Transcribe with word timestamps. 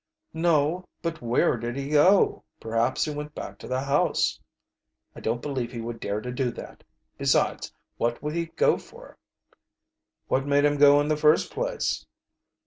"No, 0.33 0.83
but 1.03 1.21
where 1.21 1.57
did 1.57 1.75
he 1.75 1.89
go?" 1.89 2.43
"Perhaps 2.59 3.05
he 3.05 3.11
went 3.13 3.35
back 3.35 3.59
to 3.59 3.67
the 3.67 3.81
house." 3.81 4.39
"I 5.15 5.19
don't 5.19 5.43
believe 5.43 5.71
he 5.71 5.79
would 5.79 5.99
dare 5.99 6.21
to 6.21 6.31
do 6.31 6.49
that. 6.53 6.83
Besides, 7.19 7.71
what 7.97 8.19
would 8.23 8.33
he 8.33 8.47
go 8.47 8.79
for?" 8.79 9.19
"What 10.27 10.47
made 10.47 10.65
him 10.65 10.77
go 10.79 10.99
in 11.01 11.07
the 11.07 11.15
first 11.17 11.51
place?" 11.51 12.03